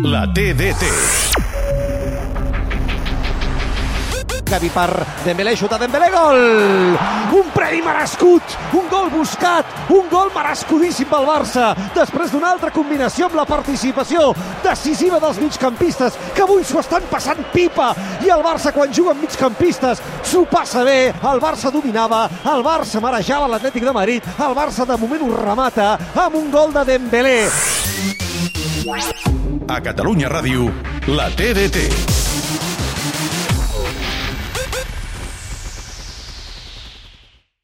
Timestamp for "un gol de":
26.40-26.88